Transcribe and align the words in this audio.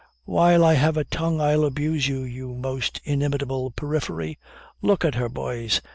"While 0.25 0.65
I 0.65 0.73
have 0.73 0.97
a 0.97 1.03
tongue 1.03 1.39
I'll 1.39 1.63
abuse 1.63 2.07
you, 2.07 2.23
you 2.23 2.55
most 2.55 2.99
inimitable 3.03 3.69
periphery. 3.69 4.39
Look 4.81 5.05
at 5.05 5.13
her, 5.13 5.29
boys! 5.29 5.79